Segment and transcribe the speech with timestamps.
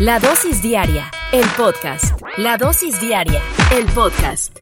[0.00, 2.22] La dosis diaria, el podcast.
[2.36, 3.42] La dosis diaria,
[3.76, 4.56] el podcast.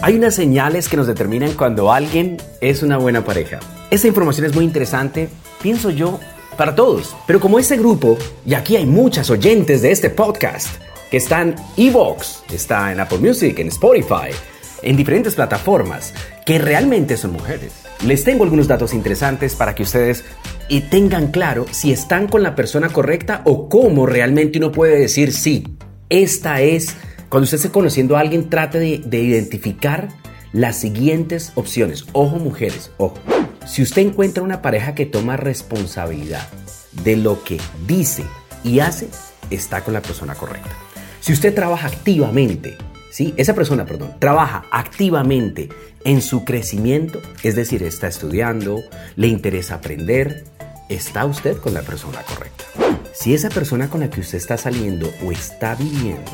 [0.00, 3.60] Hay unas señales que nos determinan cuando alguien es una buena pareja.
[3.90, 5.28] Esta información es muy interesante,
[5.60, 6.18] pienso yo,
[6.56, 7.14] para todos.
[7.26, 8.16] Pero como este grupo,
[8.46, 10.68] y aquí hay muchas oyentes de este podcast,
[11.10, 14.30] que están en Evox, está en Apple Music, en Spotify,
[14.80, 16.14] en diferentes plataformas,
[16.46, 17.74] que realmente son mujeres.
[18.06, 20.24] Les tengo algunos datos interesantes para que ustedes
[20.68, 25.32] y tengan claro si están con la persona correcta o cómo realmente uno puede decir
[25.32, 25.76] sí.
[26.08, 26.96] Esta es,
[27.28, 30.08] cuando usted esté conociendo a alguien, trate de, de identificar
[30.52, 32.06] las siguientes opciones.
[32.12, 33.18] Ojo mujeres, ojo.
[33.66, 36.46] Si usted encuentra una pareja que toma responsabilidad
[37.02, 38.24] de lo que dice
[38.62, 39.08] y hace,
[39.50, 40.70] está con la persona correcta.
[41.20, 42.76] Si usted trabaja activamente,
[43.10, 43.32] ¿sí?
[43.36, 45.70] Esa persona, perdón, trabaja activamente
[46.04, 48.80] en su crecimiento, es decir, está estudiando,
[49.16, 50.44] le interesa aprender,
[50.88, 52.64] está usted con la persona correcta.
[53.12, 56.30] Si esa persona con la que usted está saliendo o está viviendo,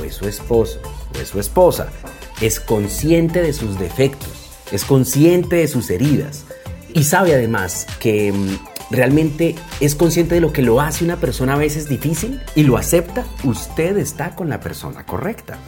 [0.00, 0.80] o es su esposo,
[1.14, 1.88] o es su esposa,
[2.40, 6.44] es consciente de sus defectos, es consciente de sus heridas
[6.92, 11.54] y sabe además que mm, realmente es consciente de lo que lo hace una persona
[11.54, 15.58] a veces difícil y lo acepta, usted está con la persona correcta.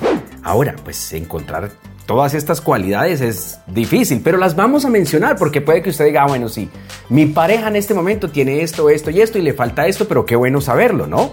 [0.43, 1.71] Ahora, pues encontrar
[2.07, 6.25] todas estas cualidades es difícil, pero las vamos a mencionar porque puede que usted diga,
[6.25, 6.69] ah, bueno, sí,
[7.09, 10.25] mi pareja en este momento tiene esto, esto y esto y le falta esto, pero
[10.25, 11.31] qué bueno saberlo, ¿no?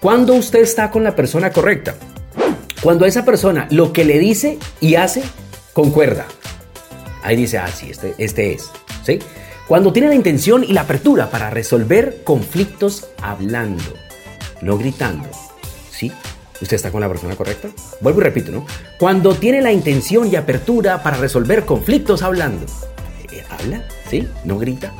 [0.00, 1.94] Cuando usted está con la persona correcta,
[2.82, 5.22] cuando esa persona lo que le dice y hace
[5.72, 6.26] concuerda,
[7.22, 8.70] ahí dice, ah, sí, este, este es,
[9.04, 9.20] ¿sí?
[9.68, 13.94] Cuando tiene la intención y la apertura para resolver conflictos hablando,
[14.60, 15.28] no gritando,
[15.92, 16.10] ¿sí?
[16.62, 17.68] ¿Usted está con la persona correcta?
[18.00, 18.64] Vuelvo y repito, ¿no?
[18.98, 22.64] Cuando tiene la intención y apertura para resolver conflictos hablando.
[23.32, 23.84] Eh, ¿Habla?
[24.08, 24.26] ¿Sí?
[24.44, 24.94] ¿No grita?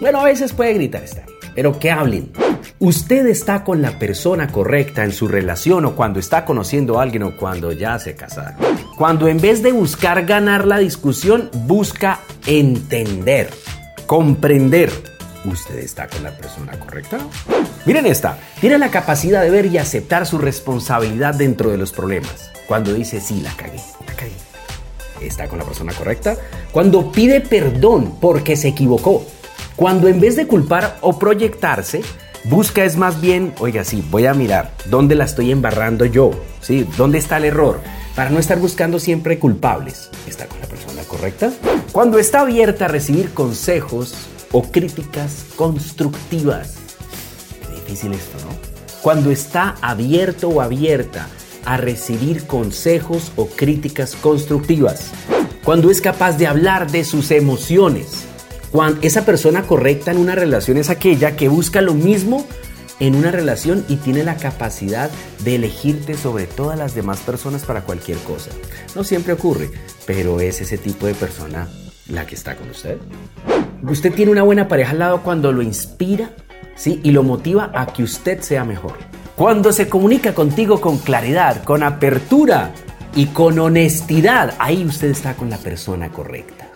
[0.00, 1.24] Bueno, a veces puede gritar, está
[1.58, 2.30] pero que hablen.
[2.78, 7.24] Usted está con la persona correcta en su relación o cuando está conociendo a alguien
[7.24, 8.54] o cuando ya se casaron.
[8.96, 13.50] Cuando en vez de buscar ganar la discusión, busca entender,
[14.06, 14.92] comprender.
[15.44, 17.18] ¿Usted está con la persona correcta?
[17.86, 22.50] Miren esta, tiene la capacidad de ver y aceptar su responsabilidad dentro de los problemas.
[22.66, 24.32] Cuando dice, sí, la cagué, la cagué.
[25.20, 26.36] ¿Está con la persona correcta?
[26.72, 29.24] Cuando pide perdón porque se equivocó.
[29.76, 32.02] Cuando en vez de culpar o proyectarse,
[32.44, 36.86] busca es más bien, oiga, sí, voy a mirar dónde la estoy embarrando yo, ¿sí?
[36.96, 37.80] ¿Dónde está el error?
[38.16, 40.10] Para no estar buscando siempre culpables.
[40.26, 41.52] ¿Está con la persona correcta?
[41.92, 44.14] Cuando está abierta a recibir consejos
[44.52, 46.74] o críticas constructivas.
[47.66, 48.56] Qué difícil esto, ¿no?
[49.02, 51.28] Cuando está abierto o abierta
[51.64, 55.10] a recibir consejos o críticas constructivas.
[55.64, 58.24] Cuando es capaz de hablar de sus emociones.
[58.72, 62.46] Cuando esa persona correcta en una relación es aquella que busca lo mismo
[63.00, 65.10] en una relación y tiene la capacidad
[65.44, 68.50] de elegirte sobre todas las demás personas para cualquier cosa.
[68.94, 69.70] No siempre ocurre,
[70.06, 71.68] pero es ese tipo de persona
[72.08, 72.98] la que está con usted.
[73.82, 76.30] Usted tiene una buena pareja al lado cuando lo inspira,
[76.74, 77.00] ¿sí?
[77.04, 78.94] Y lo motiva a que usted sea mejor.
[79.36, 82.72] Cuando se comunica contigo con claridad, con apertura
[83.14, 86.66] y con honestidad, ahí usted está con la persona correcta.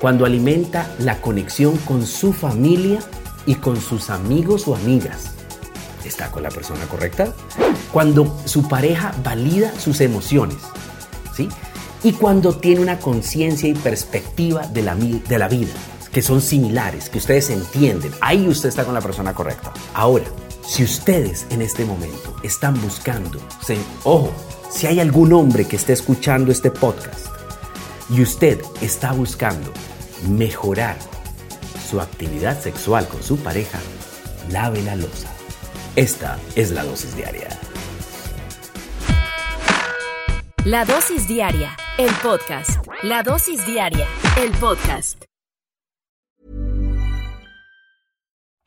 [0.00, 3.00] cuando alimenta la conexión con su familia
[3.44, 5.34] y con sus amigos o amigas.
[6.06, 7.34] ¿Está con la persona correcta?
[7.92, 10.56] Cuando su pareja valida sus emociones,
[11.34, 11.50] ¿sí?
[12.02, 15.68] Y cuando tiene una conciencia y perspectiva de la, de la vida,
[16.12, 19.72] que son similares, que ustedes entienden, ahí usted está con la persona correcta.
[19.94, 20.24] Ahora,
[20.66, 23.40] si ustedes en este momento están buscando,
[24.04, 24.32] ojo,
[24.70, 27.26] si hay algún hombre que esté escuchando este podcast
[28.08, 29.72] y usted está buscando
[30.28, 30.96] mejorar
[31.88, 33.78] su actividad sexual con su pareja,
[34.50, 35.30] lave la losa.
[35.96, 37.48] Esta es la dosis diaria.
[40.64, 42.70] La dosis diaria, el podcast.
[43.02, 45.29] La dosis diaria, el podcast.